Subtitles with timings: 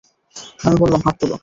[0.59, 1.31] আমি বললাম, হাত তোল।